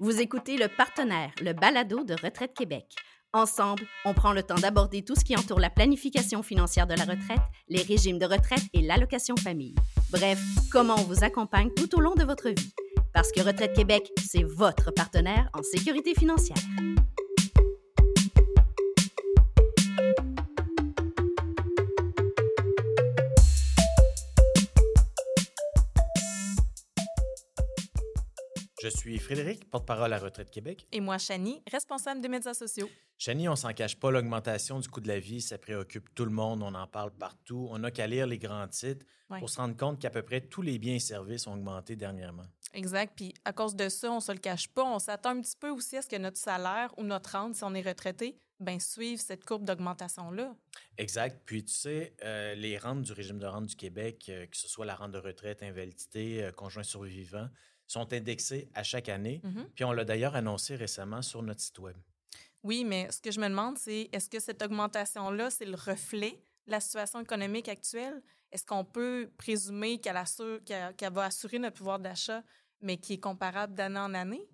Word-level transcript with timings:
Vous 0.00 0.20
écoutez 0.20 0.56
le 0.56 0.68
partenaire, 0.68 1.32
le 1.42 1.52
balado 1.52 2.04
de 2.04 2.14
Retraite 2.14 2.54
Québec. 2.54 2.84
Ensemble, 3.32 3.82
on 4.04 4.14
prend 4.14 4.32
le 4.32 4.44
temps 4.44 4.54
d'aborder 4.54 5.02
tout 5.02 5.16
ce 5.16 5.24
qui 5.24 5.36
entoure 5.36 5.58
la 5.58 5.70
planification 5.70 6.44
financière 6.44 6.86
de 6.86 6.94
la 6.94 7.02
retraite, 7.02 7.42
les 7.68 7.82
régimes 7.82 8.20
de 8.20 8.24
retraite 8.24 8.62
et 8.74 8.80
l'allocation 8.80 9.34
famille. 9.36 9.74
Bref, 10.12 10.40
comment 10.70 10.94
on 10.94 11.02
vous 11.02 11.24
accompagne 11.24 11.70
tout 11.74 11.96
au 11.96 12.00
long 12.00 12.14
de 12.14 12.22
votre 12.22 12.48
vie. 12.48 12.72
Parce 13.12 13.32
que 13.32 13.40
Retraite 13.40 13.74
Québec, 13.74 14.08
c'est 14.24 14.44
votre 14.44 14.92
partenaire 14.92 15.50
en 15.52 15.64
sécurité 15.64 16.14
financière. 16.14 16.62
Je 28.82 28.88
suis 28.88 29.18
Frédéric, 29.18 29.68
porte-parole 29.70 30.12
à 30.12 30.18
Retraite 30.18 30.50
Québec. 30.50 30.86
Et 30.92 31.00
moi, 31.00 31.18
Chani, 31.18 31.62
responsable 31.70 32.20
des 32.20 32.28
médias 32.28 32.54
sociaux. 32.54 32.88
Chani, 33.18 33.48
on 33.48 33.56
s'en 33.56 33.72
cache 33.72 33.96
pas, 33.98 34.12
l'augmentation 34.12 34.78
du 34.78 34.88
coût 34.88 35.00
de 35.00 35.08
la 35.08 35.18
vie, 35.18 35.40
ça 35.40 35.58
préoccupe 35.58 36.14
tout 36.14 36.24
le 36.24 36.30
monde, 36.30 36.62
on 36.62 36.72
en 36.74 36.86
parle 36.86 37.10
partout. 37.10 37.66
On 37.72 37.78
n'a 37.80 37.90
qu'à 37.90 38.06
lire 38.06 38.26
les 38.26 38.38
grands 38.38 38.68
titres 38.68 39.04
Ouais. 39.30 39.40
pour 39.40 39.50
se 39.50 39.58
rendre 39.58 39.76
compte 39.76 40.00
qu'à 40.00 40.08
peu 40.08 40.22
près 40.22 40.40
tous 40.40 40.62
les 40.62 40.78
biens 40.78 40.94
et 40.94 40.98
services 41.00 41.46
ont 41.46 41.52
augmenté 41.52 41.96
dernièrement. 41.96 42.46
Exact. 42.72 43.12
Puis 43.14 43.34
à 43.44 43.52
cause 43.52 43.76
de 43.76 43.90
ça, 43.90 44.10
on 44.10 44.20
se 44.20 44.32
le 44.32 44.38
cache 44.38 44.68
pas. 44.68 44.84
On 44.84 44.98
s'attend 44.98 45.36
un 45.36 45.42
petit 45.42 45.56
peu 45.60 45.68
aussi 45.68 45.98
à 45.98 46.02
ce 46.02 46.08
que 46.08 46.16
notre 46.16 46.38
salaire 46.38 46.94
ou 46.96 47.02
notre 47.04 47.32
rente, 47.32 47.54
si 47.54 47.62
on 47.62 47.74
est 47.74 47.82
retraité, 47.86 48.38
ben 48.58 48.80
suive 48.80 49.18
cette 49.20 49.44
courbe 49.44 49.64
d'augmentation-là. 49.66 50.54
Exact. 50.96 51.42
Puis 51.44 51.62
tu 51.62 51.74
sais, 51.74 52.14
euh, 52.24 52.54
les 52.54 52.78
rentes 52.78 53.02
du 53.02 53.12
régime 53.12 53.38
de 53.38 53.44
rente 53.44 53.66
du 53.66 53.76
Québec, 53.76 54.24
euh, 54.30 54.46
que 54.46 54.56
ce 54.56 54.66
soit 54.66 54.86
la 54.86 54.94
rente 54.94 55.12
de 55.12 55.18
retraite, 55.18 55.62
invalidité, 55.62 56.44
euh, 56.44 56.50
conjoint 56.52 56.82
survivant, 56.82 57.48
sont 57.88 58.12
indexées 58.12 58.68
à 58.74 58.82
chaque 58.82 59.08
année. 59.08 59.40
Mhm. 59.42 59.68
Puis 59.74 59.84
on 59.84 59.92
l'a 59.92 60.04
d'ailleurs 60.04 60.36
annoncé 60.36 60.76
récemment 60.76 61.22
sur 61.22 61.42
notre 61.42 61.60
site 61.60 61.78
web. 61.78 61.96
Oui, 62.62 62.84
mais 62.84 63.10
ce 63.10 63.20
que 63.20 63.30
je 63.30 63.40
me 63.40 63.48
demande, 63.48 63.78
c'est 63.78 64.08
est-ce 64.12 64.28
que 64.28 64.40
cette 64.40 64.62
augmentation-là, 64.62 65.50
c'est 65.50 65.64
le 65.64 65.76
reflet 65.76 66.40
de 66.66 66.72
la 66.72 66.80
situation 66.80 67.20
économique 67.20 67.68
actuelle? 67.68 68.22
Est-ce 68.50 68.64
qu'on 68.64 68.84
peut 68.84 69.30
présumer 69.36 70.00
qu'elle 70.00 70.16
va 71.12 71.24
assurer 71.24 71.58
notre 71.58 71.76
pouvoir 71.76 71.98
d'achat, 71.98 72.42
mais 72.80 72.96
qui 72.96 73.14
est 73.14 73.20
comparable 73.20 73.74
d'année 73.74 73.98
en 73.98 74.14
année? 74.14 74.48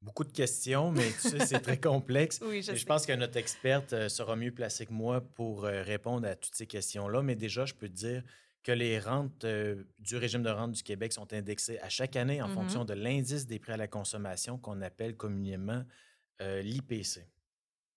Beaucoup 0.00 0.24
de 0.24 0.32
questions, 0.32 0.90
mais 0.90 1.12
tu 1.12 1.30
sais, 1.30 1.46
c'est 1.46 1.60
très 1.60 1.78
complexe. 1.80 2.40
Oui, 2.42 2.60
je 2.60 2.72
Et 2.72 2.76
je 2.76 2.84
pense 2.84 3.06
que 3.06 3.12
notre 3.12 3.36
experte 3.36 3.92
euh, 3.92 4.08
sera 4.08 4.34
mieux 4.34 4.52
placée 4.52 4.84
que 4.84 4.92
moi 4.92 5.20
pour 5.20 5.64
euh, 5.64 5.82
répondre 5.82 6.26
à 6.26 6.34
toutes 6.34 6.56
ces 6.56 6.66
questions-là. 6.66 7.22
Mais 7.22 7.36
déjà, 7.36 7.66
je 7.66 7.74
peux 7.74 7.88
te 7.88 7.94
dire 7.94 8.24
que 8.62 8.72
les 8.72 8.98
rentes 9.00 9.44
euh, 9.44 9.84
du 9.98 10.16
régime 10.16 10.42
de 10.42 10.50
rente 10.50 10.72
du 10.72 10.82
Québec 10.82 11.12
sont 11.12 11.32
indexées 11.32 11.78
à 11.80 11.88
chaque 11.88 12.16
année 12.16 12.42
en 12.42 12.48
Mhm. 12.48 12.48
fonction 12.48 12.84
de 12.84 12.94
l'indice 12.94 13.46
des 13.46 13.58
prix 13.58 13.72
à 13.72 13.76
la 13.76 13.88
consommation 13.88 14.58
qu'on 14.58 14.80
appelle 14.82 15.16
communément 15.16 15.84
euh, 16.42 16.62
l'IPC. 16.62 17.28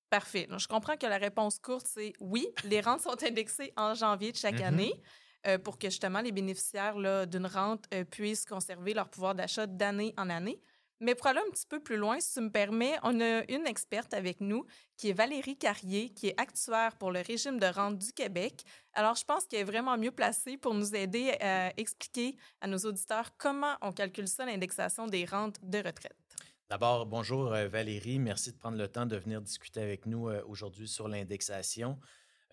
Parfait. 0.10 0.46
Donc, 0.48 0.60
je 0.60 0.68
comprends 0.68 0.96
que 0.98 1.08
la 1.08 1.18
réponse 1.18 1.60
courte, 1.60 1.88
c'est 1.88 2.14
oui, 2.20 2.48
les 2.64 2.80
rentes 2.80 3.02
sont 3.02 3.22
indexées 3.24 3.74
en 3.76 3.96
janvier 3.96 4.32
de 4.32 4.38
chaque 4.38 4.62
Mhm. 4.62 4.62
année 4.62 5.02
euh, 5.48 5.58
pour 5.58 5.78
que 5.78 5.90
justement 5.90 6.22
les 6.22 6.32
bénéficiaires 6.32 6.96
d'une 7.28 7.46
rente 7.48 7.86
puissent 8.12 8.46
conserver 8.46 8.94
leur 8.94 9.10
pouvoir 9.10 9.36
d'achat 9.36 9.68
d'année 9.68 10.14
en 10.18 10.30
année. 10.30 10.62
Mais 11.00 11.16
pour 11.16 11.28
aller 11.28 11.42
un 11.46 11.52
petit 11.52 11.68
peu 11.68 11.80
plus 11.80 11.98
loin, 11.98 12.20
si 12.20 12.34
tu 12.34 12.42
me 12.42 12.50
permets, 12.50 12.98
on 13.04 13.20
a 13.20 13.44
une 13.52 13.68
experte 13.68 14.14
avec 14.14 14.40
nous 14.40 14.66
qui 14.98 15.10
est 15.10 15.14
Valérie 15.14 15.58
Carrier, 15.58 16.10
qui 16.10 16.28
est 16.28 16.40
actuaire 16.40 16.96
pour 16.98 17.12
le 17.12 17.22
régime 17.22 17.60
de 17.60 17.66
rente 17.66 18.00
du 18.00 18.14
Québec. 18.14 18.64
Alors, 18.94 19.16
je 19.16 19.26
pense 19.26 19.46
qu'elle 19.46 19.62
est 19.62 19.66
vraiment 19.66 19.98
mieux 19.98 20.12
placée 20.12 20.58
pour 20.58 20.74
nous 20.74 20.96
aider 20.96 21.32
à 21.42 21.78
expliquer 21.78 22.38
à 22.62 22.68
nos 22.68 22.78
auditeurs 22.78 23.36
comment 23.38 23.76
on 23.82 23.92
calcule 23.92 24.28
ça, 24.28 24.46
l'indexation 24.46 25.08
des 25.08 25.26
rentes 25.26 25.58
de 25.62 25.78
retraite. 25.78 26.16
D'abord, 26.70 27.06
bonjour 27.06 27.54
euh, 27.54 27.68
Valérie. 27.68 28.18
Merci 28.20 28.52
de 28.52 28.58
prendre 28.58 28.78
le 28.78 28.88
temps 28.88 29.06
de 29.06 29.18
venir 29.18 29.42
discuter 29.42 29.82
avec 29.82 30.06
nous 30.06 30.30
euh, 30.30 30.42
aujourd'hui 30.48 30.88
sur 30.88 31.08
l'indexation. 31.08 32.00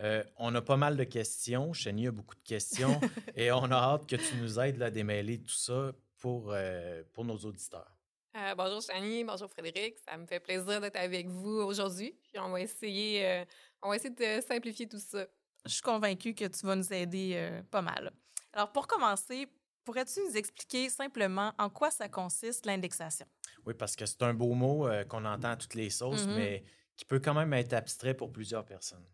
Euh, 0.00 0.24
on 0.36 0.54
a 0.54 0.62
pas 0.62 0.76
mal 0.76 0.96
de 0.96 1.04
questions. 1.04 1.72
Cheny 1.72 2.08
a 2.08 2.10
beaucoup 2.10 2.34
de 2.34 2.42
questions 2.42 3.00
et 3.36 3.52
on 3.52 3.64
a 3.64 3.76
hâte 3.76 4.06
que 4.06 4.16
tu 4.16 4.36
nous 4.36 4.58
aides 4.58 4.78
là, 4.78 4.86
à 4.86 4.90
démêler 4.90 5.40
tout 5.40 5.54
ça 5.54 5.92
pour, 6.18 6.50
euh, 6.52 7.02
pour 7.12 7.24
nos 7.24 7.36
auditeurs. 7.36 8.01
Euh, 8.34 8.54
bonjour 8.54 8.80
Chani, 8.80 9.24
bonjour 9.24 9.50
Frédéric. 9.50 9.96
Ça 10.08 10.16
me 10.16 10.26
fait 10.26 10.40
plaisir 10.40 10.80
d'être 10.80 10.96
avec 10.96 11.28
vous 11.28 11.50
aujourd'hui. 11.60 12.16
Puis 12.22 12.38
on 12.40 12.50
va 12.50 12.60
essayer, 12.62 13.26
euh, 13.26 13.44
on 13.82 13.90
va 13.90 13.96
essayer 13.96 14.10
de 14.14 14.40
simplifier 14.46 14.88
tout 14.88 14.98
ça. 14.98 15.26
Je 15.66 15.70
suis 15.70 15.82
convaincue 15.82 16.34
que 16.34 16.46
tu 16.46 16.66
vas 16.66 16.74
nous 16.74 16.92
aider 16.92 17.32
euh, 17.34 17.62
pas 17.70 17.82
mal. 17.82 18.10
Alors, 18.54 18.72
pour 18.72 18.86
commencer, 18.86 19.48
pourrais-tu 19.84 20.20
nous 20.26 20.36
expliquer 20.36 20.88
simplement 20.88 21.52
en 21.58 21.68
quoi 21.68 21.90
ça 21.90 22.08
consiste 22.08 22.64
l'indexation? 22.64 23.26
Oui, 23.66 23.74
parce 23.74 23.94
que 23.94 24.06
c'est 24.06 24.22
un 24.22 24.32
beau 24.34 24.54
mot 24.54 24.88
euh, 24.88 25.04
qu'on 25.04 25.24
entend 25.26 25.50
à 25.50 25.56
toutes 25.56 25.74
les 25.74 25.90
sauces, 25.90 26.26
Mhm. 26.26 26.34
mais 26.34 26.64
qui 26.96 27.04
peut 27.04 27.20
quand 27.20 27.34
même 27.34 27.52
être 27.52 27.74
abstrait 27.74 28.14
pour 28.14 28.32
plusieurs 28.32 28.64
personnes. 28.64 29.04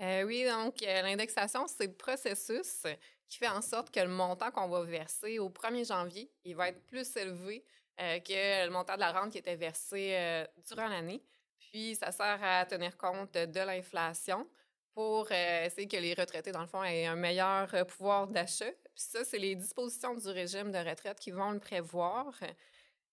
Euh, 0.00 0.22
oui, 0.22 0.44
donc 0.44 0.82
euh, 0.82 1.02
l'indexation, 1.02 1.66
c'est 1.66 1.86
le 1.88 1.92
processus 1.92 2.84
qui 3.28 3.36
fait 3.38 3.48
en 3.48 3.60
sorte 3.60 3.90
que 3.90 4.00
le 4.00 4.08
montant 4.08 4.50
qu'on 4.50 4.68
va 4.68 4.82
verser 4.84 5.38
au 5.38 5.50
1er 5.50 5.84
janvier, 5.84 6.30
il 6.44 6.56
va 6.56 6.68
être 6.68 6.82
plus 6.86 7.14
élevé 7.16 7.64
euh, 8.00 8.20
que 8.20 8.64
le 8.66 8.70
montant 8.70 8.94
de 8.94 9.00
la 9.00 9.12
rente 9.12 9.32
qui 9.32 9.38
était 9.38 9.56
versé 9.56 10.14
euh, 10.16 10.44
durant 10.68 10.88
l'année. 10.88 11.22
Puis, 11.58 11.96
ça 11.96 12.12
sert 12.12 12.38
à 12.42 12.64
tenir 12.66 12.96
compte 12.96 13.34
de 13.34 13.60
l'inflation 13.60 14.48
pour 14.94 15.28
euh, 15.30 15.64
essayer 15.66 15.86
que 15.86 15.96
les 15.96 16.14
retraités, 16.14 16.50
dans 16.52 16.60
le 16.62 16.66
fond, 16.66 16.82
aient 16.82 17.06
un 17.06 17.16
meilleur 17.16 17.68
pouvoir 17.86 18.26
d'achat. 18.26 18.70
Puis 18.70 19.04
ça, 19.04 19.24
c'est 19.24 19.38
les 19.38 19.54
dispositions 19.54 20.14
du 20.14 20.28
régime 20.28 20.72
de 20.72 20.78
retraite 20.78 21.18
qui 21.20 21.30
vont 21.30 21.50
le 21.50 21.60
prévoir. 21.60 22.32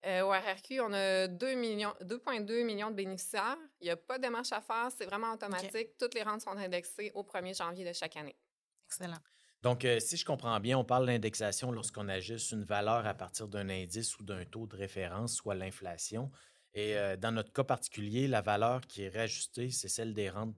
Euh, 0.06 0.22
au 0.22 0.30
RRQ, 0.30 0.80
on 0.80 0.92
a 0.92 1.26
2 1.26 1.54
millions- 1.54 1.94
2,2 2.00 2.62
millions 2.64 2.90
de 2.90 2.94
bénéficiaires. 2.96 3.58
Il 3.80 3.84
n'y 3.84 3.90
a 3.90 3.96
pas 3.96 4.18
de 4.18 4.22
démarche 4.22 4.52
à 4.52 4.60
faire, 4.60 4.88
c'est 4.96 5.04
vraiment 5.04 5.32
automatique. 5.32 5.96
Toutes 5.98 6.14
les 6.14 6.22
rentes 6.22 6.42
sont 6.42 6.56
indexées 6.56 7.10
au 7.14 7.22
1er 7.24 7.54
janvier 7.54 7.84
de 7.84 7.92
chaque 7.92 8.16
année. 8.16 8.36
Excellent. 8.86 9.18
Donc, 9.62 9.84
euh, 9.84 9.98
si 10.00 10.16
je 10.16 10.24
comprends 10.24 10.58
bien, 10.60 10.78
on 10.78 10.84
parle 10.84 11.06
d'indexation 11.06 11.72
lorsqu'on 11.72 12.08
ajuste 12.08 12.52
une 12.52 12.64
valeur 12.64 13.06
à 13.06 13.14
partir 13.14 13.48
d'un 13.48 13.68
indice 13.68 14.18
ou 14.18 14.22
d'un 14.22 14.44
taux 14.44 14.66
de 14.66 14.76
référence, 14.76 15.34
soit 15.34 15.54
l'inflation. 15.54 16.30
Et 16.74 16.96
euh, 16.96 17.16
dans 17.16 17.32
notre 17.32 17.52
cas 17.52 17.64
particulier, 17.64 18.28
la 18.28 18.42
valeur 18.42 18.82
qui 18.86 19.02
est 19.02 19.08
réajustée, 19.08 19.70
c'est 19.70 19.88
celle 19.88 20.12
des 20.12 20.28
rentes 20.30 20.54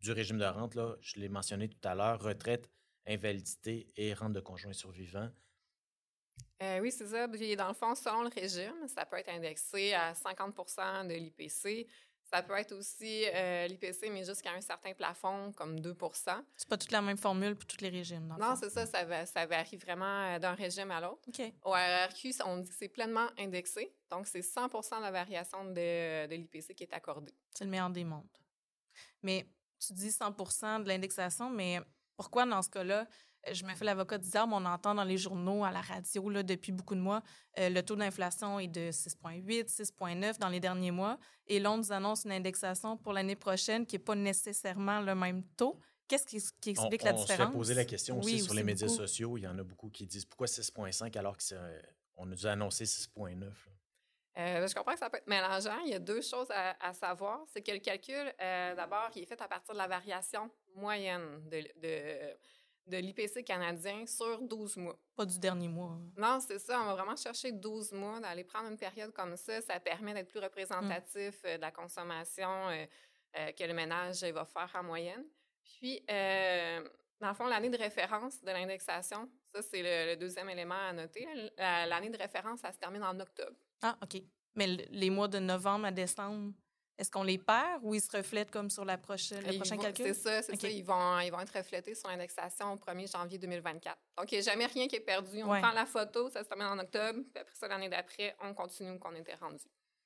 du 0.00 0.12
régime 0.12 0.38
de 0.38 0.44
rente. 0.44 0.74
Là, 0.74 0.94
je 1.00 1.18
l'ai 1.18 1.28
mentionné 1.28 1.68
tout 1.68 1.88
à 1.88 1.94
l'heure, 1.94 2.20
retraite, 2.20 2.70
invalidité 3.06 3.86
et 3.96 4.12
rente 4.12 4.34
de 4.34 4.40
conjoint 4.40 4.72
survivant. 4.72 5.30
Euh, 6.62 6.80
oui, 6.80 6.92
c'est 6.92 7.06
ça. 7.06 7.26
Dans 7.26 7.68
le 7.68 7.74
fond, 7.74 7.94
selon 7.94 8.22
le 8.22 8.28
régime, 8.28 8.86
ça 8.86 9.04
peut 9.04 9.16
être 9.16 9.30
indexé 9.30 9.94
à 9.94 10.14
50 10.14 10.54
de 11.08 11.14
l'IPC. 11.14 11.86
Ça 12.32 12.42
peut 12.42 12.54
être 12.54 12.72
aussi 12.72 13.24
euh, 13.32 13.66
l'IPC, 13.68 14.10
mais 14.10 14.24
jusqu'à 14.24 14.52
un 14.52 14.60
certain 14.60 14.92
plafond, 14.94 15.52
comme 15.52 15.78
2 15.80 15.94
C'est 16.56 16.68
pas 16.68 16.76
toute 16.78 16.90
la 16.90 17.00
même 17.02 17.18
formule 17.18 17.54
pour 17.54 17.66
tous 17.66 17.80
les 17.80 17.90
régimes, 17.90 18.26
dans 18.28 18.36
Non, 18.38 18.56
c'est 18.56 18.70
ça, 18.70 18.86
ça, 18.86 19.04
va- 19.04 19.26
ça 19.26 19.46
varie 19.46 19.76
vraiment 19.76 20.34
euh, 20.34 20.38
d'un 20.38 20.54
régime 20.54 20.90
à 20.90 21.00
l'autre. 21.00 21.28
OK. 21.28 21.40
Au 21.62 21.70
RRQ, 21.72 22.32
on 22.46 22.56
dit 22.58 22.68
que 22.70 22.74
c'est 22.76 22.88
pleinement 22.88 23.26
indexé. 23.38 23.94
Donc, 24.10 24.26
c'est 24.26 24.42
100 24.42 24.66
de 24.68 25.02
la 25.02 25.10
variation 25.10 25.64
de, 25.66 26.26
de 26.26 26.34
l'IPC 26.34 26.74
qui 26.74 26.84
est 26.84 26.92
accordée. 26.94 27.34
C'est 27.54 27.64
le 27.64 27.70
meilleur 27.70 27.90
des 27.90 28.04
mondes. 28.04 28.26
Mais 29.22 29.46
tu 29.78 29.92
dis 29.92 30.08
100% 30.10 30.82
de 30.82 30.88
l'indexation, 30.88 31.50
mais 31.50 31.80
pourquoi 32.16 32.46
dans 32.46 32.62
ce 32.62 32.70
cas-là, 32.70 33.06
je 33.52 33.64
me 33.64 33.74
fais 33.74 33.84
l'avocat 33.84 34.18
du 34.18 34.28
diable, 34.28 34.52
on 34.54 34.64
entend 34.64 34.94
dans 34.94 35.04
les 35.04 35.16
journaux, 35.18 35.64
à 35.64 35.70
la 35.70 35.80
radio, 35.80 36.28
là, 36.30 36.42
depuis 36.42 36.72
beaucoup 36.72 36.94
de 36.94 37.00
mois, 37.00 37.22
euh, 37.58 37.68
le 37.68 37.82
taux 37.82 37.96
d'inflation 37.96 38.58
est 38.60 38.68
de 38.68 38.90
6,8, 38.90 39.68
6,9 39.68 40.38
dans 40.38 40.48
les 40.48 40.60
derniers 40.60 40.90
mois, 40.90 41.18
et 41.46 41.60
l'on 41.60 41.76
nous 41.78 41.92
annonce 41.92 42.24
une 42.24 42.32
indexation 42.32 42.96
pour 42.96 43.12
l'année 43.12 43.36
prochaine 43.36 43.86
qui 43.86 43.96
n'est 43.96 44.02
pas 44.04 44.14
nécessairement 44.14 45.00
le 45.00 45.14
même 45.14 45.42
taux. 45.56 45.78
Qu'est-ce 46.06 46.26
qui, 46.26 46.38
qui 46.60 46.74
On, 46.78 46.82
explique 46.90 47.02
la 47.02 47.14
on 47.14 47.16
se 47.18 47.22
différence? 47.22 47.46
fait 47.52 47.56
poser 47.58 47.74
la 47.74 47.84
question 47.84 48.18
aussi 48.18 48.34
Oui, 48.34 48.40
sur 48.40 48.52
les 48.54 48.62
médias 48.62 48.86
beaucoup. 48.86 48.98
sociaux. 48.98 49.38
Il 49.38 49.42
y 49.44 49.48
en 49.48 49.58
a 49.58 49.62
beaucoup 49.62 49.88
qui 49.88 50.06
disent 50.06 50.26
pourquoi 50.26 50.46
6,5 50.46 51.16
alors 51.18 51.36
qu'on 51.38 52.26
nous 52.26 52.46
a 52.46 52.50
annoncé 52.50 52.84
6,9. 52.84 53.40
là? 53.40 53.46
Euh, 54.36 54.66
je 54.66 54.74
comprends 54.74 54.92
que 54.94 54.98
ça 54.98 55.08
peut 55.08 55.16
être 55.18 55.28
mélangeant. 55.28 55.78
Il 55.86 55.92
y 55.92 55.94
a 55.94 55.98
deux 56.00 56.20
choses 56.20 56.50
à, 56.50 56.76
à 56.84 56.92
savoir. 56.92 57.40
C'est 57.52 57.62
que 57.62 57.70
le 57.70 57.78
calcul, 57.78 58.34
euh, 58.40 58.74
d'abord, 58.74 59.08
il 59.14 59.22
est 59.22 59.26
fait 59.26 59.40
à 59.40 59.46
partir 59.48 59.72
de 59.74 59.78
la 59.78 59.86
variation 59.86 60.50
moyenne 60.74 61.40
de, 61.48 61.60
de, 61.80 62.36
de 62.86 62.96
l'IPC 62.98 63.44
canadien 63.44 64.06
sur 64.06 64.40
12 64.42 64.76
mois. 64.76 64.98
Pas 65.16 65.24
du 65.26 65.38
dernier 65.38 65.68
mois. 65.68 65.98
Non, 66.16 66.38
c'est 66.40 66.58
ça. 66.58 66.80
On 66.82 66.86
va 66.86 66.94
vraiment 66.94 67.16
chercher 67.16 67.52
12 67.52 67.92
mois, 67.92 68.20
d'aller 68.20 68.44
prendre 68.44 68.68
une 68.70 68.76
période 68.76 69.12
comme 69.12 69.36
ça. 69.36 69.60
Ça 69.62 69.80
permet 69.80 70.12
d'être 70.14 70.28
plus 70.28 70.40
représentatif 70.40 71.40
euh, 71.44 71.56
de 71.56 71.60
la 71.62 71.70
consommation 71.70 72.68
euh, 72.68 72.84
euh, 73.38 73.52
que 73.52 73.64
le 73.64 73.72
ménage 73.74 74.22
va 74.24 74.44
faire 74.44 74.70
en 74.74 74.82
moyenne. 74.82 75.24
Puis, 75.80 76.02
dans 77.20 77.28
le 77.28 77.34
fond, 77.34 77.46
l'année 77.46 77.70
de 77.70 77.78
référence 77.78 78.42
de 78.42 78.50
l'indexation, 78.50 79.28
ça, 79.54 79.62
c'est 79.62 79.82
le, 79.82 80.12
le 80.12 80.16
deuxième 80.16 80.48
élément 80.50 80.74
à 80.88 80.92
noter. 80.92 81.26
La- 81.56 81.86
L'année 81.86 82.10
de 82.10 82.18
référence, 82.18 82.60
ça 82.60 82.72
se 82.72 82.78
termine 82.78 83.02
en 83.02 83.18
octobre. 83.18 83.56
Ah, 83.82 83.96
OK. 84.02 84.20
Mais 84.56 84.66
le- 84.66 84.84
les 84.90 85.10
mois 85.10 85.28
de 85.28 85.38
novembre 85.38 85.86
à 85.86 85.90
décembre, 85.90 86.52
est-ce 86.96 87.10
qu'on 87.10 87.24
les 87.24 87.38
perd 87.38 87.80
ou 87.82 87.94
ils 87.94 88.00
se 88.00 88.16
reflètent 88.16 88.50
comme 88.50 88.70
sur 88.70 88.84
la 88.84 88.96
prochaine, 88.96 89.44
le 89.44 89.56
prochain 89.56 89.76
calcul? 89.76 90.06
C'est 90.06 90.14
ça, 90.14 90.42
c'est 90.42 90.56
ça. 90.56 90.68
Ils 90.68 90.84
vont, 90.84 91.18
ils 91.20 91.30
vont 91.30 91.40
être 91.40 91.56
reflétés 91.56 91.94
sur 91.94 92.08
l'indexation 92.08 92.72
au 92.72 92.76
1er 92.76 93.10
janvier 93.10 93.38
2024. 93.38 93.96
Donc, 94.16 94.30
il 94.30 94.36
n'y 94.36 94.46
a 94.46 94.52
jamais 94.52 94.66
rien 94.66 94.86
qui 94.86 94.96
est 94.96 95.00
perdu. 95.00 95.42
On 95.42 95.46
prend 95.46 95.72
la 95.72 95.86
photo, 95.86 96.30
ça 96.30 96.44
se 96.44 96.48
termine 96.48 96.66
en 96.66 96.78
octobre, 96.78 97.20
puis 97.32 97.40
après 97.40 97.54
ça, 97.54 97.66
l'année 97.66 97.88
d'après, 97.88 98.36
on 98.42 98.54
continue 98.54 98.90
où 98.92 99.00
on 99.04 99.14
était 99.16 99.34
rendu. 99.34 99.64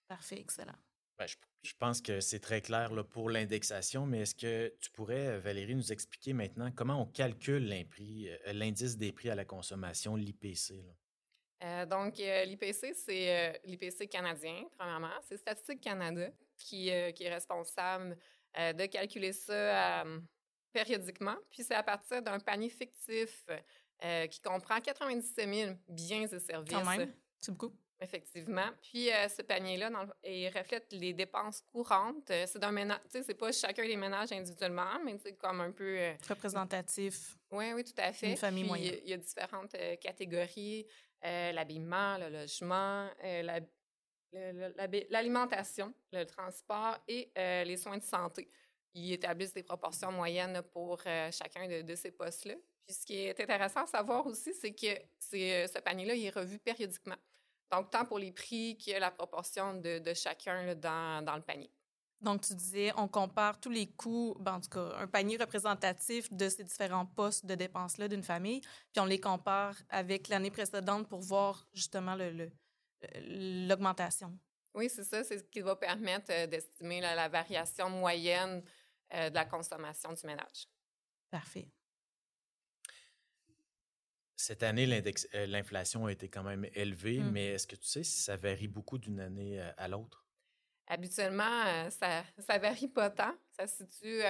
Parfait, 0.08 0.40
excellent. 0.40 0.76
Ben, 1.18 1.26
je, 1.62 1.74
pense 1.74 2.00
que 2.00 2.20
c'est 2.20 2.38
très 2.38 2.62
clair 2.62 2.92
là, 2.92 3.02
pour 3.02 3.28
l'indexation, 3.28 4.06
mais 4.06 4.20
est-ce 4.20 4.36
que 4.36 4.72
tu 4.80 4.90
pourrais, 4.90 5.38
Valérie, 5.40 5.74
nous 5.74 5.92
expliquer 5.92 6.32
maintenant 6.32 6.70
comment 6.70 7.02
on 7.02 7.06
calcule 7.06 7.70
euh, 7.70 8.52
l'indice 8.52 8.96
des 8.96 9.12
prix 9.12 9.28
à 9.28 9.34
la 9.34 9.44
consommation, 9.44 10.14
l'IPC? 10.14 10.84
Euh, 11.64 11.86
donc, 11.86 12.20
euh, 12.20 12.44
l'IPC, 12.44 12.94
c'est 12.94 13.60
l'IPC 13.64 14.08
canadien, 14.08 14.64
premièrement. 14.78 15.10
C'est 15.28 15.36
Statistique 15.36 15.80
Canada 15.80 16.30
qui, 16.58 16.90
qui 17.14 17.24
est 17.24 17.32
responsable 17.32 18.18
de 18.56 18.86
calculer 18.86 19.32
ça 19.32 20.04
périodiquement. 20.72 21.36
Puis, 21.50 21.62
c'est 21.62 21.74
à 21.74 21.82
partir 21.82 22.22
d'un 22.22 22.40
panier 22.40 22.68
fictif 22.68 23.46
qui 24.30 24.40
comprend 24.40 24.80
97 24.80 25.54
000 25.54 25.72
biens 25.88 26.22
et 26.22 26.38
services. 26.38 26.72
Quand 26.72 26.84
même, 26.84 27.12
c'est 27.40 27.52
beaucoup. 27.52 27.74
Effectivement. 28.00 28.68
Puis 28.80 29.10
euh, 29.10 29.28
ce 29.28 29.42
panier-là, 29.42 29.90
il 30.24 30.48
reflète 30.48 30.86
les 30.92 31.12
dépenses 31.12 31.62
courantes. 31.72 32.30
Euh, 32.30 32.44
c'est 32.46 32.60
d'un 32.60 32.70
ménage, 32.70 33.00
tu 33.04 33.18
sais, 33.18 33.22
c'est 33.24 33.34
pas 33.34 33.50
chacun 33.50 33.84
des 33.84 33.96
ménages 33.96 34.30
individuellement, 34.30 35.00
mais 35.04 35.18
c'est 35.20 35.36
comme 35.36 35.60
un 35.60 35.72
peu. 35.72 35.98
Euh, 35.98 36.14
Représentatif. 36.28 37.36
Oui, 37.50 37.72
oui, 37.74 37.82
tout 37.82 38.00
à 38.00 38.12
fait. 38.12 38.30
Une 38.30 38.36
famille 38.36 38.64
moyenne. 38.64 39.00
Il 39.02 39.10
y, 39.10 39.14
a 39.14 39.16
différentes 39.16 39.74
catégories 40.00 40.86
l'habillement, 41.22 42.16
le 42.18 42.28
logement, 42.28 43.08
l'alimentation, 44.32 45.92
le 46.12 46.24
transport 46.24 46.98
et 47.06 47.30
les 47.36 47.76
soins 47.76 47.98
de 47.98 48.02
santé. 48.02 48.50
Ils 48.94 49.12
établissent 49.12 49.54
des 49.54 49.62
proportions 49.62 50.12
moyennes 50.12 50.62
pour 50.72 51.00
chacun 51.02 51.82
de, 51.82 51.94
ces 51.94 52.10
postes-là. 52.10 52.54
Puis 52.86 52.94
ce 52.94 53.06
qui 53.06 53.16
est 53.16 53.40
intéressant 53.40 53.84
à 53.84 53.86
savoir 53.86 54.26
aussi, 54.26 54.54
c'est 54.54 54.72
que 54.72 55.00
ce 55.18 55.78
panier-là, 55.80 56.14
il 56.14 56.26
est 56.26 56.36
revu 56.36 56.58
périodiquement. 56.58 57.16
Donc, 57.70 57.90
tant 57.90 58.04
pour 58.04 58.18
les 58.18 58.32
prix 58.32 58.78
que 58.78 58.98
la 58.98 59.10
proportion 59.10 59.74
de, 59.74 60.14
chacun 60.14 60.74
dans, 60.74 61.36
le 61.36 61.42
panier. 61.42 61.70
Donc, 62.20 62.40
tu 62.40 62.54
disais, 62.54 62.92
on 62.96 63.06
compare 63.06 63.60
tous 63.60 63.70
les 63.70 63.86
coûts, 63.86 64.36
ben, 64.40 64.54
en 64.54 64.60
tout 64.60 64.70
cas, 64.70 64.94
un 64.96 65.06
panier 65.06 65.36
représentatif 65.36 66.32
de 66.32 66.48
ces 66.48 66.64
différents 66.64 67.06
postes 67.06 67.46
de 67.46 67.54
dépenses-là 67.54 68.08
d'une 68.08 68.24
famille, 68.24 68.60
puis 68.60 69.00
on 69.00 69.04
les 69.04 69.20
compare 69.20 69.76
avec 69.88 70.28
l'année 70.28 70.50
précédente 70.50 71.08
pour 71.08 71.20
voir 71.20 71.68
justement 71.72 72.16
l'augmentation. 73.20 74.38
Oui, 74.74 74.88
c'est 74.88 75.04
ça. 75.04 75.24
C'est 75.24 75.38
ce 75.38 75.44
qui 75.44 75.60
va 75.60 75.76
permettre 75.76 76.30
euh, 76.30 76.46
d'estimer 76.46 77.00
la, 77.00 77.28
variation 77.28 77.90
moyenne 77.90 78.62
euh, 79.12 79.30
de 79.30 79.34
la 79.34 79.44
consommation 79.44 80.12
du 80.12 80.26
ménage. 80.26 80.68
Parfait. 81.30 81.68
Cette 84.36 84.62
année, 84.62 84.86
euh, 85.34 85.46
l'inflation 85.46 86.06
a 86.06 86.12
été 86.12 86.28
quand 86.28 86.44
même 86.44 86.66
élevée, 86.74 87.18
mmh. 87.18 87.30
mais 87.30 87.46
est-ce 87.48 87.66
que 87.66 87.76
tu 87.76 87.86
sais 87.86 88.04
si 88.04 88.20
ça 88.22 88.36
varie 88.36 88.68
beaucoup 88.68 88.98
d'une 88.98 89.20
année 89.20 89.60
à 89.76 89.88
l'autre? 89.88 90.24
Habituellement, 90.86 91.90
ça 91.90 92.22
ne 92.38 92.58
varie 92.60 92.88
pas 92.88 93.10
tant. 93.10 93.34
Ça 93.50 93.66
se 93.66 93.84
situe, 93.84 94.22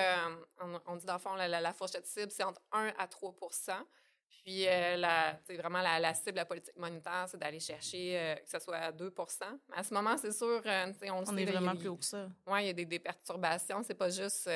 on, 0.87 0.97
dit 0.97 1.05
dans 1.05 1.12
le 1.12 1.19
fond, 1.21 1.35
la, 1.35 1.73
fourchette 1.73 2.06
cible, 2.06 2.32
c'est 2.32 2.43
entre 2.43 2.62
1 2.73 2.94
à 2.99 3.06
3 3.06 3.37
Puis, 4.45 4.65
la, 4.65 5.39
vraiment, 5.51 5.83
la, 5.83 6.15
cible 6.15 6.33
de 6.33 6.37
la 6.37 6.45
politique 6.45 6.77
monétaire, 6.77 7.27
c'est 7.29 7.39
d'aller 7.39 7.61
chercher 7.61 8.37
que 8.43 8.51
ce 8.51 8.59
soit 8.59 8.77
à 8.77 8.93
2 8.93 9.13
Mais 9.71 9.77
à 9.77 9.83
ce 9.83 9.93
moment, 9.93 10.17
c'est 10.17 10.33
sûr, 10.33 10.63
on, 10.65 11.25
on 11.27 11.37
est 11.37 11.45
vraiment 11.45 11.77
plus 11.77 11.89
haut 11.89 11.97
que 11.97 12.05
ça. 12.05 12.29
Oui, 12.47 12.63
il 12.63 12.67
y 12.69 12.71
a 12.71 12.73
des, 12.73 12.87
des 12.87 12.99
perturbations. 12.99 13.83
C'est 13.83 13.95
pas 13.95 14.11
juste 14.11 14.49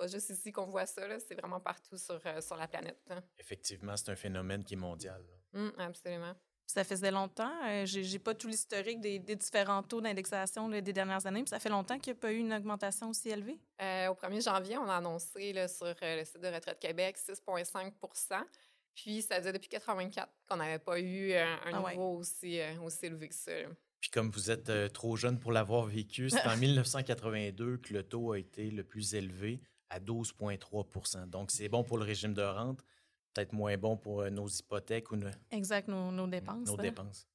pas 0.00 0.06
juste 0.06 0.30
ici 0.30 0.50
qu'on 0.50 0.64
voit 0.64 0.86
ça, 0.86 1.02
c'est 1.20 1.34
vraiment 1.34 1.60
partout 1.60 1.98
sur, 1.98 2.18
euh, 2.24 2.40
sur 2.40 2.56
la 2.56 2.66
planète. 2.66 2.98
Hein. 3.10 3.22
Effectivement, 3.38 3.94
c'est 3.98 4.10
un 4.10 4.16
phénomène 4.16 4.64
qui 4.64 4.72
est 4.72 4.78
mondial. 4.78 5.22
Mmh, 5.52 5.68
absolument. 5.76 6.34
Ça 6.66 6.84
faisait 6.84 7.10
longtemps. 7.10 7.52
Euh, 7.66 7.84
Je 7.84 8.00
j'ai 8.00 8.18
pas 8.18 8.34
tout 8.34 8.48
l'historique 8.48 9.00
des, 9.00 9.18
différents 9.18 9.82
taux 9.82 10.00
d'indexation 10.00 10.70
des 10.70 10.92
dernières 10.92 11.26
années. 11.26 11.42
Puis 11.42 11.50
ça 11.50 11.58
fait 11.58 11.68
longtemps 11.68 11.98
qu'il 11.98 12.14
n'y 12.14 12.18
a 12.18 12.20
pas 12.20 12.32
eu 12.32 12.38
une 12.38 12.54
augmentation 12.54 13.10
aussi 13.10 13.28
élevée? 13.28 13.60
Euh, 13.82 14.08
au 14.08 14.14
1er 14.14 14.42
janvier, 14.42 14.78
on 14.78 14.88
a 14.88 14.96
annoncé 14.96 15.52
là, 15.52 15.68
sur 15.68 15.94
le 16.00 16.24
site 16.24 16.40
de 16.40 16.48
Retraite 16.48 16.78
Québec 16.78 17.18
6,5 17.18 17.92
Puis 18.94 19.22
ça 19.22 19.36
faisait 19.36 19.52
depuis 19.52 19.68
1984 19.68 20.30
qu'on 20.48 20.56
n'avait 20.56 20.78
pas 20.78 20.98
eu 21.00 21.32
un, 21.34 21.58
ah 21.64 21.90
niveau 21.90 22.16
aussi, 22.18 22.60
aussi 22.82 23.06
élevé 23.06 23.28
que 23.28 23.34
ça. 23.34 23.52
Puis 24.00 24.10
comme 24.10 24.30
vous 24.30 24.50
êtes 24.50 24.92
trop 24.92 25.16
jeune 25.16 25.38
pour 25.38 25.52
l'avoir 25.52 25.86
vécu, 25.86 26.30
c'est 26.30 26.46
en 26.46 26.56
1982 26.58 27.78
que 27.78 27.92
le 27.92 28.02
taux 28.02 28.32
a 28.32 28.38
été 28.38 28.70
le 28.70 28.82
plus 28.84 29.14
élevé 29.14 29.60
à 29.90 29.98
12,3% 30.00 31.28
Donc, 31.28 31.50
c'est 31.50 31.68
bon 31.68 31.84
pour 31.84 31.98
le 31.98 32.04
régime 32.04 32.32
de 32.32 32.42
rente, 32.42 32.82
peut-être 33.34 33.52
moins 33.52 33.76
bon 33.76 33.96
pour 33.96 34.22
euh, 34.22 34.30
nos 34.30 34.46
hypothèques 34.46 35.10
ou 35.10 35.16
nos, 35.16 35.28
exact, 35.50 35.88
nos, 35.88 36.26
dépenses. 36.26 36.68
Nos 36.68 36.76
dépenses. 36.76 37.26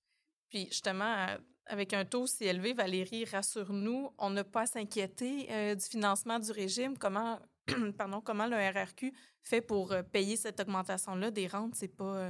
Puis 0.50 0.66
justement, 0.68 1.38
avec 1.66 1.94
un 1.94 2.06
taux 2.06 2.28
si 2.28 2.46
élevé, 2.46 2.74
Valérie, 2.74 3.26
rassure-nous, 3.26 4.12
on 4.18 4.30
n'a 4.30 4.44
pas 4.44 4.62
à 4.62 4.66
s'inquiéter 4.66 5.52
euh, 5.52 5.76
du 5.76 5.86
financement 5.86 6.40
du 6.40 6.52
régime. 6.52 6.98
Comment, 6.98 7.40
pardon, 7.98 8.22
comment 8.22 8.48
le 8.48 8.56
RRQ 8.56 9.14
fait 9.42 9.62
pour 9.62 9.92
euh, 9.92 10.04
payer 10.04 10.36
cette 10.36 10.60
augmentation-là 10.60 11.32
des 11.32 11.48
rentes? 11.48 11.76
C'est 11.76 11.96
pas. 11.96 12.28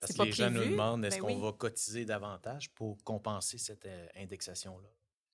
Parce 0.00 0.12
que 0.12 0.22
les 0.22 0.32
gens 0.32 0.50
nous 0.50 0.64
demandent 0.64 1.04
est-ce 1.04 1.16
ben 1.16 1.22
qu'on 1.22 1.38
va 1.38 1.52
cotiser 1.52 2.04
davantage 2.04 2.70
pour 2.74 3.02
compenser 3.04 3.58
cette 3.58 3.88
indexation-là? 4.16 4.88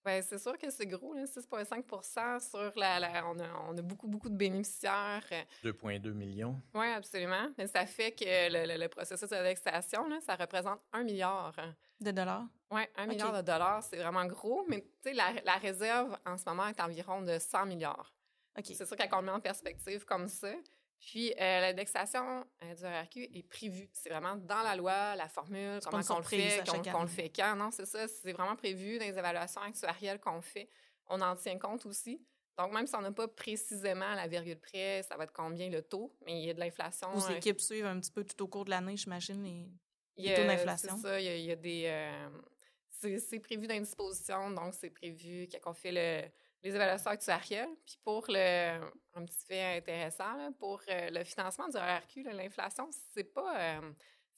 Bien, 0.04 0.22
c'est 0.22 0.38
sûr 0.38 0.56
que 0.56 0.70
c'est 0.70 0.86
gros, 0.86 1.14
6,5% 1.14 2.50
sur 2.50 2.72
la. 2.76 3.22
on, 3.26 3.38
a, 3.38 3.44
on, 3.68 3.76
a, 3.76 3.82
beaucoup, 3.82 4.08
beaucoup 4.08 4.30
de 4.30 4.36
bénéficiaires. 4.36 5.22
2,2 5.62 6.06
euh. 6.06 6.12
millions. 6.14 6.60
Oui, 6.74 6.86
absolument. 6.86 7.48
Mais 7.58 7.66
ça 7.66 7.84
fait 7.84 8.12
que 8.12 8.24
le, 8.24 8.78
le, 8.78 8.88
processus 8.88 9.28
d'indexation, 9.28 10.08
ça 10.20 10.36
représente 10.36 10.80
un 10.92 11.04
milliard. 11.04 11.54
De 12.00 12.12
dollars? 12.12 12.46
Oui, 12.70 12.82
un 12.96 13.06
milliard 13.06 13.36
de 13.36 13.42
dollars, 13.42 13.82
c'est 13.82 13.98
vraiment 13.98 14.24
gros. 14.24 14.64
Mais 14.68 14.80
tu 14.80 15.10
sais, 15.10 15.12
la, 15.12 15.32
la, 15.44 15.56
réserve 15.56 16.16
en 16.24 16.38
ce 16.38 16.44
moment 16.46 16.66
est 16.68 16.80
environ 16.80 17.20
de 17.20 17.38
100 17.38 17.66
milliards. 17.66 18.14
C'est 18.62 18.86
sûr 18.86 18.96
qu'on 18.96 19.22
met 19.22 19.32
en 19.32 19.40
perspective 19.40 20.04
comme 20.04 20.28
ça, 20.28 20.52
puis, 21.00 21.32
euh, 21.32 21.60
l'indexation 21.60 22.44
euh, 22.62 22.74
du 22.74 22.84
RRQ 22.84 23.30
est 23.34 23.48
prévue. 23.48 23.88
C'est 23.92 24.10
vraiment 24.10 24.36
dans 24.36 24.62
la 24.62 24.76
loi, 24.76 25.16
la 25.16 25.28
formule, 25.28 25.80
comment 25.82 26.02
on 26.10 26.18
le 26.18 26.22
fait, 26.22 26.62
qu'on 26.92 27.02
le 27.02 27.08
fait 27.08 27.30
quand. 27.34 27.56
Non, 27.56 27.70
c'est 27.70 27.86
ça. 27.86 28.06
C'est 28.06 28.32
vraiment 28.32 28.54
prévu 28.54 28.98
dans 28.98 29.06
les 29.06 29.18
évaluations 29.18 29.62
actuarielles 29.62 30.20
qu'on 30.20 30.42
fait. 30.42 30.68
On 31.08 31.20
en 31.22 31.34
tient 31.36 31.58
compte 31.58 31.86
aussi. 31.86 32.22
Donc, 32.58 32.72
même 32.74 32.86
si 32.86 32.94
on 32.94 33.00
n'a 33.00 33.12
pas 33.12 33.26
précisément 33.26 34.14
la 34.14 34.28
virgule 34.28 34.60
près, 34.60 35.02
ça 35.02 35.16
va 35.16 35.24
être 35.24 35.32
combien 35.32 35.70
le 35.70 35.80
taux, 35.80 36.14
mais 36.26 36.38
il 36.38 36.46
y 36.46 36.50
a 36.50 36.54
de 36.54 36.60
l'inflation. 36.60 37.10
Vos 37.12 37.30
euh, 37.30 37.36
équipes 37.36 37.60
suivent 37.60 37.86
un 37.86 37.98
petit 37.98 38.12
peu 38.12 38.22
tout 38.22 38.42
au 38.42 38.48
cours 38.48 38.66
de 38.66 38.70
l'année, 38.70 38.98
j'imagine, 38.98 39.42
les, 39.42 40.34
taux 40.34 40.44
d'inflation. 40.44 40.96
C'est 40.96 41.02
ça. 41.02 41.18
Il 41.18 41.44
y 41.46 41.50
a, 41.50 41.56
des... 41.56 43.18
c'est 43.18 43.40
prévu 43.40 43.66
dans 43.66 43.74
une 43.74 43.84
disposition, 43.84 44.50
donc 44.50 44.74
c'est 44.74 44.90
prévu 44.90 45.48
qu'on 45.62 45.72
fait 45.72 45.92
le 45.92 46.28
les 46.62 46.74
évaluations 46.74 47.10
actuarielles. 47.10 47.68
Puis 47.84 47.98
pour 48.02 48.24
le, 48.28 48.80
un 49.14 49.24
petit 49.24 49.44
fait 49.46 49.76
intéressant, 49.78 50.52
pour 50.58 50.80
euh, 50.88 51.10
le 51.10 51.24
financement 51.24 51.68
du 51.68 51.76
RRQ, 51.76 52.24
l'inflation, 52.32 52.88
c'est 53.12 53.24
pas, 53.24 53.78
euh, 53.78 53.92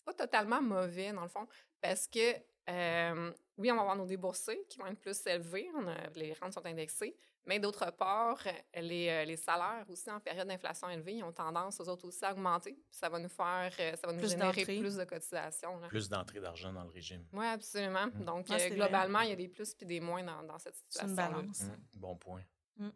pas 0.04 0.14
totalement 0.14 0.62
mauvais, 0.62 1.12
dans 1.12 1.22
le 1.22 1.28
fond, 1.28 1.46
parce 1.80 2.06
que, 2.06 2.34
euh, 2.70 3.32
oui, 3.58 3.70
on 3.70 3.74
va 3.74 3.80
avoir 3.82 3.96
nos 3.96 4.06
déboursés 4.06 4.64
qui 4.68 4.78
vont 4.78 4.86
être 4.86 5.00
plus 5.00 5.26
élevés, 5.26 5.68
les 6.14 6.32
rentes 6.34 6.54
sont 6.54 6.64
indexées, 6.66 7.16
mais 7.44 7.58
d'autre 7.58 7.90
part, 7.90 8.38
les, 8.74 9.08
euh, 9.08 9.24
les, 9.24 9.36
salaires 9.36 9.84
aussi 9.88 10.08
en 10.10 10.20
période 10.20 10.46
d'inflation 10.46 10.88
élevée, 10.88 11.14
ils 11.14 11.24
ont 11.24 11.32
tendance 11.32 11.80
aux 11.80 11.88
autres 11.88 12.06
aussi 12.06 12.24
à 12.24 12.32
augmenter. 12.32 12.78
Ça 12.90 13.08
va 13.08 13.18
nous 13.18 13.28
faire, 13.28 13.72
euh, 13.80 13.96
ça 13.96 14.06
va 14.06 14.12
nous 14.12 14.28
générer 14.28 14.64
plus 14.64 14.96
de 14.96 15.04
cotisations. 15.04 15.80
Plus 15.88 16.08
d'entrée 16.08 16.40
d'argent 16.40 16.72
dans 16.72 16.84
le 16.84 16.90
régime. 16.90 17.26
Oui, 17.32 17.46
absolument. 17.46 18.06
Mm. 18.06 18.24
Donc, 18.24 18.50
euh, 18.50 18.68
globalement, 18.70 19.20
il 19.20 19.30
y 19.30 19.32
a 19.32 19.36
des 19.36 19.48
plus 19.48 19.74
et 19.80 19.84
des 19.84 19.98
moins 19.98 20.22
dans, 20.22 20.42
dans 20.44 20.58
cette 20.58 20.76
situation. 20.76 21.08
une 21.08 21.16
balance. 21.16 21.62
Mm. 21.62 21.98
Bon 21.98 22.16
point. 22.16 22.44
Mm. 22.76 22.90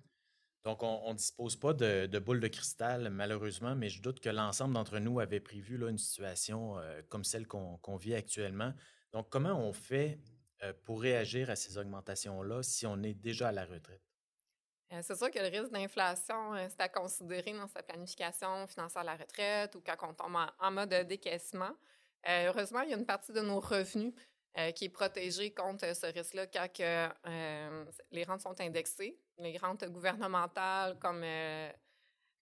Donc, 0.64 0.82
on 0.82 1.10
ne 1.10 1.16
dispose 1.16 1.56
pas 1.56 1.72
de, 1.72 2.06
de, 2.06 2.18
boule 2.18 2.40
de 2.40 2.48
cristal, 2.48 3.10
malheureusement, 3.10 3.74
mais 3.74 3.88
je 3.88 4.02
doute 4.02 4.20
que 4.20 4.28
l'ensemble 4.28 4.74
d'entre 4.74 4.98
nous 4.98 5.20
avait 5.20 5.38
prévu 5.38 5.76
là, 5.76 5.88
une 5.88 5.98
situation 5.98 6.76
comme 7.08 7.22
celle 7.22 7.46
qu'on 7.46 7.96
vit 7.96 8.16
actuellement. 8.16 8.72
Donc, 9.12 9.28
comment 9.30 9.56
on 9.60 9.72
fait 9.72 10.18
pour 10.82 11.02
réagir 11.02 11.50
à 11.50 11.56
ces 11.56 11.78
augmentations-là 11.78 12.64
si 12.64 12.84
on 12.84 13.00
est 13.04 13.14
déjà 13.14 13.50
à 13.50 13.52
la 13.52 13.64
retraite? 13.64 14.05
Euh, 14.92 15.00
c'est 15.02 15.16
sûr 15.16 15.30
que 15.30 15.38
le 15.38 15.48
risque 15.48 15.72
d'inflation, 15.72 16.54
euh, 16.54 16.66
c'est 16.68 16.80
à 16.80 16.88
considérer 16.88 17.52
dans 17.52 17.66
sa 17.66 17.82
planification 17.82 18.66
financière 18.68 19.02
de 19.02 19.06
la 19.06 19.16
retraite 19.16 19.74
ou 19.74 19.82
quand 19.84 19.96
on 20.08 20.14
tombe 20.14 20.36
en, 20.58 20.70
mode 20.70 20.94
décaissement. 21.08 21.72
Euh, 22.28 22.48
heureusement, 22.48 22.82
il 22.82 22.90
y 22.90 22.94
a 22.94 22.96
une 22.96 23.06
partie 23.06 23.32
de 23.32 23.40
nos 23.40 23.60
revenus 23.60 24.14
qui 24.74 24.86
est 24.86 24.88
protégée 24.88 25.52
contre 25.52 25.94
ce 25.94 26.06
risque-là 26.06 26.46
quand 26.46 26.78
les 28.10 28.24
rentes 28.24 28.40
sont 28.40 28.58
indexées. 28.58 29.18
Les 29.36 29.58
rentes 29.58 29.84
gouvernementales 29.84 30.98
comme, 30.98 31.26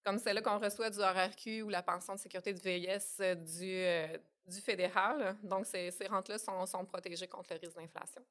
comme 0.04 0.18
celle-là 0.20 0.40
qu'on 0.40 0.60
reçoit 0.60 0.90
du 0.90 1.00
RRQ 1.00 1.62
ou 1.62 1.70
la 1.70 1.82
pension 1.82 2.14
de 2.14 2.20
sécurité 2.20 2.52
de 2.52 2.60
vieillesse 2.60 3.20
du, 3.48 4.60
fédéral. 4.60 5.36
Donc, 5.42 5.66
ces, 5.66 5.90
rentes-là 6.08 6.38
sont 6.38 6.84
protégées 6.84 7.26
contre 7.26 7.52
le 7.52 7.58
risque 7.58 7.76
d'inflation. 7.76 8.24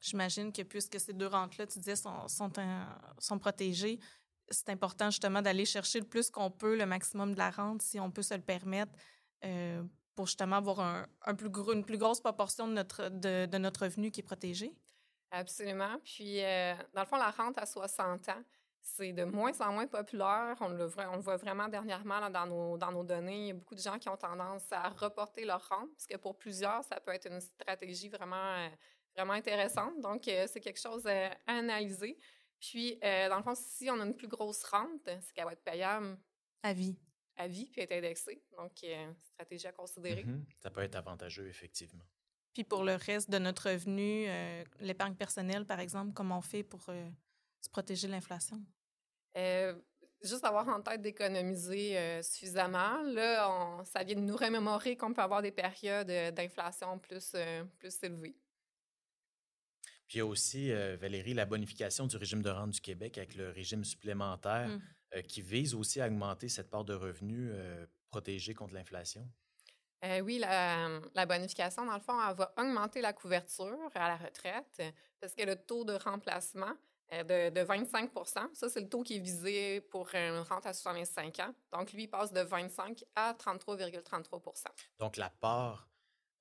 J'imagine 0.00 0.52
que 0.52 0.62
puisque 0.62 0.98
ces 0.98 1.12
deux 1.12 1.26
rentes-là, 1.26 1.66
tu 1.66 1.78
disais, 1.78 1.96
sont, 1.96 2.26
sont, 2.28 3.38
protégées, 3.38 3.98
c'est 4.48 4.70
important 4.70 5.10
justement 5.10 5.42
d'aller 5.42 5.64
chercher 5.64 6.00
le 6.00 6.06
plus 6.06 6.30
qu'on 6.30 6.50
peut, 6.50 6.76
le 6.76 6.86
maximum 6.86 7.34
de 7.34 7.38
la 7.38 7.50
rente, 7.50 7.82
si 7.82 8.00
on 8.00 8.10
peut 8.10 8.22
se 8.22 8.34
le 8.34 8.40
permettre, 8.40 8.92
euh, 9.44 9.82
pour 10.14 10.26
justement 10.26 10.56
avoir 10.56 10.80
un, 10.80 11.06
un, 11.26 11.34
plus 11.34 11.50
gros, 11.50 11.72
une 11.72 11.84
plus 11.84 11.98
grosse 11.98 12.20
proportion 12.20 12.66
de 12.66 12.72
notre, 12.72 13.08
de, 13.08 13.46
de 13.46 13.58
notre 13.58 13.84
revenu 13.84 14.10
qui 14.10 14.20
est 14.20 14.24
protégé. 14.24 14.74
Absolument. 15.30 15.98
Puis, 16.04 16.42
euh, 16.42 16.74
dans 16.94 17.02
le 17.02 17.06
fond, 17.06 17.16
la 17.16 17.30
rente 17.30 17.58
à 17.58 17.66
60 17.66 18.28
ans, 18.30 18.42
c'est 18.82 19.12
de 19.12 19.24
moins 19.24 19.52
en 19.60 19.72
moins 19.72 19.86
populaire. 19.86 20.56
On 20.60 20.68
le, 20.68 20.90
on 21.10 21.16
le 21.16 21.22
voit 21.22 21.36
vraiment 21.36 21.68
dernièrement 21.68 22.18
là, 22.18 22.30
dans, 22.30 22.46
nos, 22.46 22.78
dans 22.78 22.90
nos 22.90 23.04
données. 23.04 23.38
Il 23.38 23.46
y 23.46 23.50
a 23.50 23.54
beaucoup 23.54 23.74
de 23.74 23.80
gens 23.80 23.98
qui 23.98 24.08
ont 24.08 24.16
tendance 24.16 24.64
à 24.72 24.88
reporter 24.88 25.44
leur 25.44 25.66
rente, 25.68 25.90
parce 25.92 26.06
que 26.06 26.16
pour 26.16 26.36
plusieurs, 26.36 26.82
ça 26.84 26.98
peut 27.00 27.12
être 27.12 27.30
une 27.30 27.40
stratégie 27.40 28.08
vraiment, 28.08 28.36
euh, 28.36 28.68
vraiment 29.14 29.34
intéressante. 29.34 30.00
Donc, 30.00 30.26
euh, 30.28 30.46
c'est 30.46 30.60
quelque 30.60 30.80
chose 30.80 31.06
à 31.06 31.30
analyser. 31.46 32.18
Puis, 32.58 32.98
euh, 33.02 33.28
dans 33.28 33.38
le 33.38 33.42
fond, 33.42 33.54
si 33.54 33.90
on 33.90 34.00
a 34.00 34.04
une 34.04 34.14
plus 34.14 34.28
grosse 34.28 34.62
rente, 34.64 35.02
c'est 35.04 35.32
qu'elle 35.32 35.46
va 35.46 35.52
être 35.52 35.64
payable 35.64 36.18
à 36.62 36.72
vie. 36.72 36.96
À 37.36 37.48
vie, 37.48 37.70
puis 37.70 37.80
être 37.82 37.92
indexée. 37.92 38.42
Donc, 38.58 38.72
euh, 38.84 39.12
stratégie 39.22 39.66
à 39.66 39.72
considérer. 39.72 40.24
Mm 40.24 40.40
-hmm. 40.40 40.62
Ça 40.62 40.70
peut 40.70 40.82
être 40.82 40.96
avantageux, 40.96 41.48
effectivement. 41.48 42.04
Puis 42.52 42.64
pour 42.64 42.82
le 42.84 42.96
reste 42.96 43.30
de 43.30 43.38
notre 43.38 43.70
revenu, 43.70 44.26
euh, 44.28 44.64
l'épargne 44.80 45.14
personnelle, 45.14 45.64
par 45.64 45.80
exemple, 45.80 46.12
comment 46.12 46.38
on 46.38 46.42
fait 46.42 46.64
pour 46.64 46.82
euh, 46.88 47.08
se 47.60 47.70
protéger 47.70 48.08
de 48.08 48.12
l'inflation? 48.12 48.60
Euh, 49.36 49.80
juste 50.22 50.44
avoir 50.44 50.68
en 50.68 50.82
tête 50.82 51.00
d'économiser 51.00 51.96
euh, 51.96 52.22
suffisamment. 52.22 53.02
Là, 53.04 53.48
on, 53.48 53.84
ça 53.84 54.02
vient 54.02 54.16
de 54.16 54.20
nous 54.30 54.36
remémorer 54.36 54.96
qu'on 54.96 55.14
peut 55.14 55.22
avoir 55.22 55.42
des 55.42 55.52
périodes 55.52 56.10
d'inflation 56.34 56.98
plus, 56.98 57.32
euh, 57.34 57.64
plus 57.78 57.96
élevées. 58.02 58.36
Puis 60.10 60.16
il 60.16 60.22
y 60.22 60.22
a 60.22 60.26
aussi, 60.26 60.72
euh, 60.72 60.96
Valérie, 61.00 61.34
la 61.34 61.46
bonification 61.46 62.04
du 62.08 62.16
régime 62.16 62.42
de 62.42 62.50
rente 62.50 62.70
du 62.70 62.80
Québec 62.80 63.16
avec 63.16 63.36
le 63.36 63.50
régime 63.50 63.84
supplémentaire 63.84 64.66
Mm. 64.66 64.80
euh, 65.14 65.22
qui 65.22 65.40
vise 65.40 65.72
aussi 65.76 66.00
à 66.00 66.08
augmenter 66.08 66.48
cette 66.48 66.68
part 66.68 66.84
de 66.84 66.94
revenus 66.94 67.48
euh, 67.52 67.86
protégée 68.10 68.52
contre 68.52 68.74
l'inflation. 68.74 69.24
Euh, 70.04 70.18
oui, 70.20 70.38
la, 70.40 71.00
la 71.14 71.26
bonification, 71.26 71.86
dans 71.86 71.94
le 71.94 72.00
fond, 72.00 72.18
elle 72.28 72.34
va 72.34 72.52
augmenter 72.58 73.00
la 73.00 73.12
couverture 73.12 73.78
à 73.94 74.08
la 74.08 74.16
retraite 74.16 74.82
parce 75.20 75.32
que 75.32 75.44
le 75.44 75.54
taux 75.54 75.84
de 75.84 75.92
remplacement 75.92 76.72
de, 77.12 77.50
de 77.50 77.60
25 77.60 78.10
ça, 78.24 78.68
c'est 78.68 78.80
le 78.80 78.88
taux 78.88 79.02
qui 79.04 79.16
est 79.16 79.20
visé 79.20 79.80
pour 79.80 80.12
une 80.14 80.38
rente 80.38 80.66
à 80.66 80.72
65 80.72 81.38
ans. 81.40 81.54
Donc, 81.72 81.92
lui, 81.92 82.04
il 82.04 82.08
passe 82.08 82.32
de 82.32 82.40
25 82.40 83.04
à 83.14 83.32
33,33 83.34 84.64
Donc, 84.98 85.16
la 85.16 85.30
part 85.30 85.88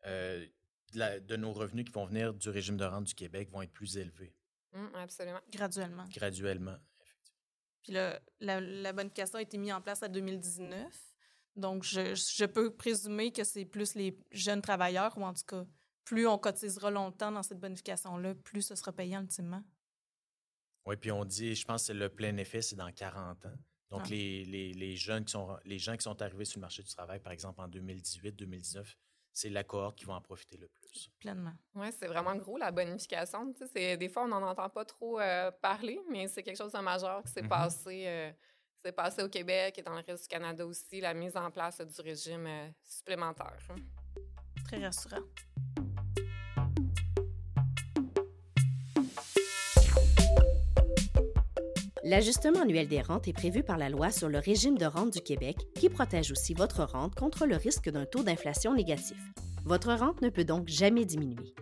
euh, 0.05 0.45
de, 0.93 0.99
la- 0.99 1.19
de 1.19 1.35
nos 1.35 1.51
revenus 1.53 1.85
qui 1.85 1.91
vont 1.91 2.05
venir 2.05 2.33
du 2.33 2.49
régime 2.49 2.77
de 2.77 2.85
rente 2.85 3.05
du 3.05 3.13
Québec 3.15 3.49
vont 3.51 3.61
être 3.61 3.73
plus 3.73 3.97
élevés 3.97 4.33
Hum, 4.73 4.91
absolument. 4.95 5.39
Graduellement. 5.51 6.05
graduellement. 6.13 6.77
Puis 7.83 7.93
là, 7.93 8.19
la, 8.39 8.61
la 8.61 8.93
bonification 8.93 9.39
a 9.39 9.41
été 9.41 9.57
mise 9.57 9.71
en 9.73 9.81
place 9.81 10.03
en 10.03 10.09
2019. 10.09 10.85
Donc, 11.55 11.83
je, 11.83 12.13
je 12.13 12.45
peux 12.45 12.75
présumer 12.75 13.31
que 13.31 13.43
c'est 13.43 13.65
plus 13.65 13.95
les 13.95 14.15
jeunes 14.31 14.61
travailleurs, 14.61 15.17
ou 15.17 15.23
en 15.23 15.33
tout 15.33 15.43
cas, 15.47 15.65
plus 16.05 16.27
on 16.27 16.37
cotisera 16.37 16.91
longtemps 16.91 17.31
dans 17.31 17.41
cette 17.43 17.59
bonification-là, 17.59 18.35
plus 18.35 18.61
ce 18.61 18.75
sera 18.75 18.91
payant 18.93 19.21
ultimement. 19.21 19.63
Oui, 20.85 20.95
puis 20.97 21.11
on 21.11 21.25
dit, 21.25 21.55
je 21.55 21.65
pense 21.65 21.87
que 21.87 21.93
le 21.93 22.09
plein 22.09 22.35
effet, 22.37 22.61
c'est 22.61 22.75
dans 22.75 22.91
40 22.91 23.45
ans. 23.45 23.57
Donc, 23.89 24.01
Ah. 24.05 24.09
les, 24.09 24.45
les, 24.45 24.73
les 24.73 24.95
jeunes 24.95 25.25
qui 25.25 25.31
sont, 25.31 25.57
les 25.65 25.79
gens 25.79 25.95
qui 25.97 26.03
sont 26.03 26.21
arrivés 26.21 26.45
sur 26.45 26.59
le 26.59 26.61
marché 26.61 26.83
du 26.83 26.89
travail, 26.93 27.19
par 27.19 27.31
exemple, 27.31 27.59
en 27.61 27.67
2018, 27.67 28.33
2019, 28.33 28.95
c'est 29.33 29.49
la 29.49 29.63
cohorte 29.63 29.97
qui 29.97 30.05
va 30.05 30.13
en 30.15 30.21
profiter 30.21 30.57
le 30.57 30.67
plus. 30.67 31.09
Pleinement. 31.19 31.53
Oui, 31.75 31.87
c'est 31.97 32.07
vraiment 32.07 32.35
gros, 32.35 32.57
la 32.57 32.71
bonification. 32.71 33.51
Tu 33.53 33.59
sais, 33.65 33.71
c'est- 33.73 33.97
des 33.97 34.09
fois, 34.09 34.23
on 34.23 34.27
n'en 34.27 34.41
entend 34.43 34.69
pas 34.69 34.85
trop 34.85 35.19
euh, 35.19 35.51
parler, 35.51 35.99
mais 36.09 36.27
c'est 36.27 36.43
quelque 36.43 36.57
chose 36.57 36.71
de 36.73 36.79
majeur 36.79 37.23
qui 37.23 37.31
s'est 37.31 37.41
Mhm. 37.43 37.49
passé, 37.49 38.03
euh, 38.07 38.91
passé 38.91 39.21
au 39.23 39.29
Québec 39.29 39.77
et 39.77 39.81
dans 39.81 39.93
le 39.93 40.03
reste 40.05 40.23
du 40.23 40.27
Canada 40.29 40.65
aussi, 40.65 40.99
la 41.01 41.13
mise 41.13 41.35
en 41.37 41.51
place 41.51 41.79
du 41.81 42.01
régime 42.01 42.47
euh, 42.47 42.69
supplémentaire. 42.83 43.57
hein. 43.69 43.75
Très 44.65 44.83
rassurant. 44.83 45.21
L'ajustement 52.09 52.61
annuel 52.61 52.87
des 52.87 53.01
rentes 53.01 53.27
est 53.27 53.33
prévu 53.33 53.61
par 53.61 53.77
la 53.77 53.87
loi 53.87 54.09
sur 54.09 54.29
le 54.29 54.39
régime 54.39 54.79
de 54.79 54.87
rente 54.87 55.13
du 55.13 55.21
Québec 55.21 55.57
qui 55.75 55.89
protège 55.89 56.31
aussi 56.31 56.55
votre 56.55 56.83
rente 56.83 57.13
contre 57.13 57.45
le 57.45 57.55
risque 57.55 57.87
d'un 57.87 58.07
taux 58.07 58.23
d'inflation 58.23 58.73
négatif. 58.73 59.15
Votre 59.63 59.93
rente 59.93 60.19
ne 60.23 60.29
peut 60.29 60.43
donc 60.43 60.67
jamais 60.69 61.05
diminuer. 61.05 61.53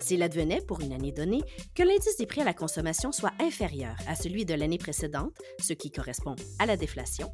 S'il 0.00 0.22
advenait, 0.22 0.62
pour 0.62 0.80
une 0.80 0.94
année 0.94 1.12
donnée, 1.12 1.42
que 1.74 1.82
l'indice 1.82 2.16
des 2.16 2.24
prix 2.24 2.40
à 2.40 2.44
la 2.44 2.54
consommation 2.54 3.12
soit 3.12 3.34
inférieur 3.38 3.94
à 4.08 4.14
celui 4.14 4.46
de 4.46 4.54
l'année 4.54 4.78
précédente, 4.78 5.36
ce 5.60 5.74
qui 5.74 5.90
correspond 5.90 6.36
à 6.58 6.64
la 6.64 6.78
déflation, 6.78 7.30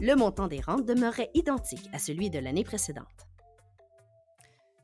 le 0.00 0.16
montant 0.16 0.48
des 0.48 0.60
rentes 0.60 0.86
demeurerait 0.86 1.30
identique 1.34 1.88
à 1.92 2.00
celui 2.00 2.28
de 2.28 2.40
l'année 2.40 2.64
précédente. 2.64 3.06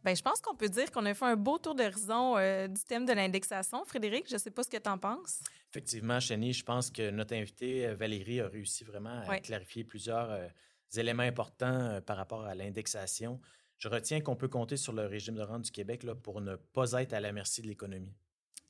Ben, 0.04 0.14
je 0.14 0.22
pense 0.22 0.40
qu'on 0.40 0.54
peut 0.54 0.68
dire 0.68 0.92
qu'on 0.92 1.04
a 1.04 1.14
fait 1.14 1.24
un 1.24 1.34
beau 1.34 1.58
tour 1.58 1.74
d'horizon 1.74 2.36
euh, 2.36 2.68
du 2.68 2.80
thème 2.84 3.04
de 3.04 3.12
l'indexation. 3.12 3.84
Frédéric, 3.84 4.28
je 4.28 4.34
ne 4.34 4.38
sais 4.38 4.52
pas 4.52 4.62
ce 4.62 4.70
que 4.70 4.76
tu 4.76 4.88
en 4.88 4.98
penses. 4.98 5.40
Effectivement, 5.76 6.20
Chénie, 6.20 6.54
je 6.54 6.64
pense 6.64 6.90
que 6.90 7.10
notre 7.10 7.34
invitée, 7.34 7.86
euh, 7.86 7.94
Valérie, 7.94 8.40
a 8.40 8.48
réussi 8.48 8.82
vraiment 8.82 9.20
à 9.28 9.40
clarifier 9.40 9.84
plusieurs 9.84 10.30
euh, 10.30 10.48
éléments 10.96 11.22
importants 11.22 11.66
euh, 11.66 12.00
par 12.00 12.16
rapport 12.16 12.46
à 12.46 12.54
l'indexation. 12.54 13.38
Je 13.76 13.88
retiens 13.88 14.22
qu'on 14.22 14.36
peut 14.36 14.48
compter 14.48 14.78
sur 14.78 14.94
le 14.94 15.04
régime 15.04 15.34
de 15.34 15.42
rente 15.42 15.64
du 15.64 15.70
Québec 15.70 16.02
là, 16.02 16.14
pour 16.14 16.40
ne 16.40 16.56
pas 16.56 16.92
être 16.92 17.12
à 17.12 17.20
la 17.20 17.30
merci 17.30 17.60
de 17.60 17.66
l'économie. 17.66 18.14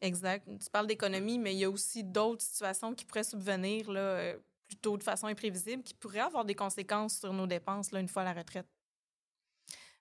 Exact. 0.00 0.48
Tu 0.48 0.68
parles 0.68 0.88
d'économie, 0.88 1.38
mais 1.38 1.54
il 1.54 1.58
y 1.58 1.64
a 1.64 1.70
aussi 1.70 2.02
d'autres 2.02 2.42
situations 2.42 2.92
qui 2.92 3.04
pourraient 3.04 3.22
subvenir 3.22 3.88
là, 3.88 4.34
plutôt 4.66 4.98
de 4.98 5.04
façon 5.04 5.28
imprévisible, 5.28 5.84
qui 5.84 5.94
pourraient 5.94 6.18
avoir 6.18 6.44
des 6.44 6.56
conséquences 6.56 7.20
sur 7.20 7.32
nos 7.32 7.46
dépenses 7.46 7.92
là, 7.92 8.00
une 8.00 8.08
fois 8.08 8.22
à 8.22 8.24
la 8.24 8.32
retraite. 8.32 8.66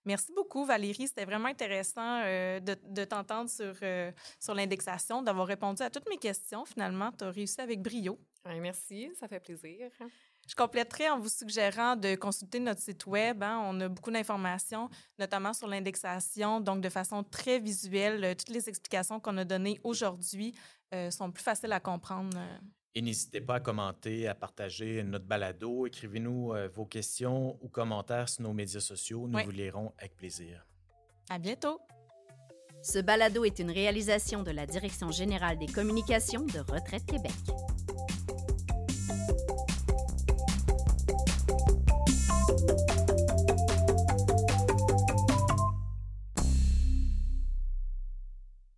Merci 0.05 0.31
beaucoup, 0.35 0.65
Valérie. 0.65 1.07
C'était 1.07 1.25
vraiment 1.25 1.47
intéressant 1.49 2.21
euh, 2.23 2.59
de, 2.59 2.77
de 2.83 3.05
t'entendre 3.05 3.49
sur, 3.49 3.73
euh, 3.81 4.11
sur 4.39 4.53
l'indexation, 4.53 5.21
d'avoir 5.23 5.47
répondu 5.47 5.81
à 5.81 5.89
toutes 5.89 6.07
mes 6.09 6.17
questions. 6.17 6.63
Finalement, 6.65 7.11
tu 7.11 7.23
as 7.23 7.31
réussi 7.31 7.59
avec 7.59 7.81
brio. 7.81 8.19
Ouais, 8.45 8.59
merci, 8.59 9.09
ça 9.19 9.27
fait 9.27 9.39
plaisir. 9.39 9.89
Je 10.47 10.53
compléterai 10.53 11.09
en 11.09 11.17
vous 11.17 11.27
suggérant 11.29 11.95
de 11.95 12.13
consulter 12.13 12.59
notre 12.59 12.79
site 12.79 13.07
web. 13.07 13.41
hein. 13.41 13.59
On 13.65 13.81
a 13.81 13.87
beaucoup 13.87 14.11
d'informations, 14.11 14.89
notamment 15.17 15.53
sur 15.53 15.67
l'indexation, 15.67 16.59
donc 16.61 16.81
de 16.81 16.89
façon 16.89 17.23
très 17.23 17.57
visuelle. 17.59 18.23
Euh, 18.23 18.35
Toutes 18.35 18.49
les 18.49 18.69
explications 18.69 19.19
qu'on 19.19 19.37
a 19.37 19.43
données 19.43 19.79
aujourd'hui 19.83 20.53
euh, 20.93 21.09
sont 21.09 21.31
plus 21.31 21.43
faciles 21.43 21.71
à 21.73 21.79
comprendre. 21.79 22.37
Et 22.97 23.01
n'hésitez 23.01 23.41
pas 23.41 23.55
à 23.55 23.59
commenter, 23.59 24.27
à 24.27 24.33
partager 24.33 25.03
notre 25.03 25.25
balado. 25.25 25.85
Écrivez-nous 25.85 26.53
euh, 26.53 26.69
vos 26.69 26.85
questions 26.85 27.57
ou 27.61 27.67
commentaires 27.67 28.29
sur 28.29 28.43
nos 28.43 28.53
médias 28.53 28.79
sociaux. 28.79 29.27
Nous 29.27 29.37
vous 29.43 29.51
lirons 29.51 29.91
avec 29.97 30.15
plaisir. 30.15 30.65
À 31.29 31.37
bientôt! 31.37 31.81
Ce 32.81 32.99
balado 32.99 33.43
est 33.43 33.59
une 33.59 33.71
réalisation 33.71 34.43
de 34.43 34.51
la 34.51 34.65
Direction 34.65 35.11
générale 35.11 35.57
des 35.57 35.65
communications 35.65 36.45
de 36.45 36.59
Retraite 36.59 37.05
Québec. 37.05 37.33